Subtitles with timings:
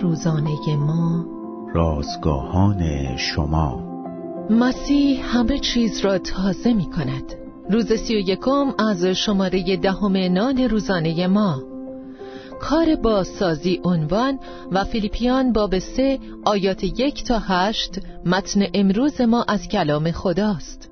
[0.00, 1.26] روزانه ما.
[1.74, 3.92] رازگاهان شما.
[4.50, 7.34] مسیح همه چیز را تازه می کند.
[7.70, 11.62] روز سی و یکم از شماره دهم نان روزانه ما.
[12.60, 14.38] کار بازسازی عنوان
[14.72, 20.91] و فیلیپیان باب سه آیات یک تا هشت متن امروز ما از کلام خداست.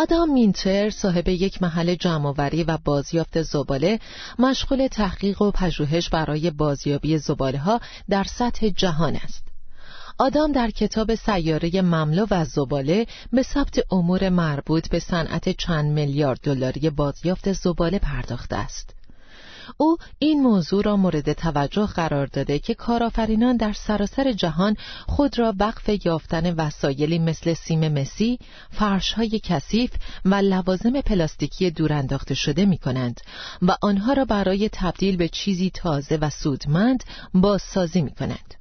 [0.00, 3.98] آدام مینتر صاحب یک محل جمعآوری و بازیافت زباله
[4.38, 9.44] مشغول تحقیق و پژوهش برای بازیابی زباله ها در سطح جهان است.
[10.18, 16.40] آدام در کتاب سیاره مملو و زباله به ثبت امور مربوط به صنعت چند میلیارد
[16.42, 18.94] دلاری بازیافت زباله پرداخته است.
[19.76, 25.54] او این موضوع را مورد توجه قرار داده که کارآفرینان در سراسر جهان خود را
[25.58, 28.38] وقف یافتن وسایلی مثل سیم مسی،
[28.70, 29.90] فرشهای کثیف
[30.24, 33.20] و لوازم پلاستیکی دورانداخته شده می کنند
[33.62, 37.04] و آنها را برای تبدیل به چیزی تازه و سودمند
[37.34, 38.59] بازسازی می کنند.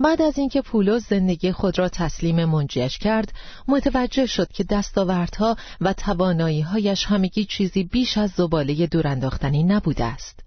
[0.00, 3.32] بعد از اینکه پولس زندگی خود را تسلیم منجیش کرد
[3.68, 10.40] متوجه شد که دستاوردها و تواناییهایش همگی چیزی بیش از زباله دورانداختنی نبوده است.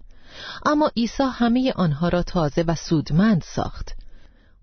[0.66, 3.96] اما عیسی همه آنها را تازه و سودمند ساخت.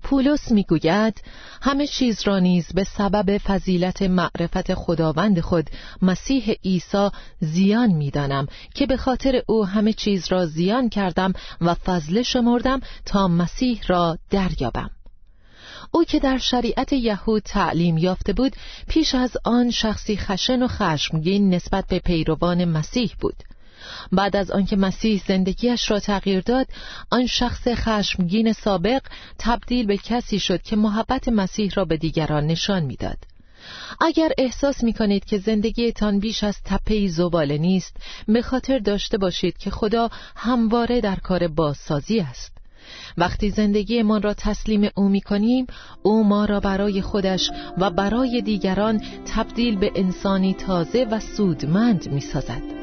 [0.03, 1.21] پولس می‌گوید
[1.61, 5.69] همه چیز را نیز به سبب فضیلت معرفت خداوند خود
[6.01, 12.21] مسیح عیسی زیان می‌دانم که به خاطر او همه چیز را زیان کردم و فضل
[12.21, 14.89] شمردم تا مسیح را دریابم.
[15.91, 18.55] او که در شریعت یهود تعلیم یافته بود
[18.87, 23.35] پیش از آن شخصی خشن و خشمگین نسبت به پیروان مسیح بود.
[24.11, 26.67] بعد از آنکه مسیح زندگیش را تغییر داد
[27.09, 29.01] آن شخص خشمگین سابق
[29.39, 33.17] تبدیل به کسی شد که محبت مسیح را به دیگران نشان می‌داد
[34.01, 39.57] اگر احساس می کنید که زندگیتان بیش از تپه زباله نیست به خاطر داشته باشید
[39.57, 42.53] که خدا همواره در کار بازسازی است
[43.17, 45.67] وقتی زندگیمان را تسلیم او می کنیم
[46.03, 49.01] او ما را برای خودش و برای دیگران
[49.35, 52.82] تبدیل به انسانی تازه و سودمند می سازد.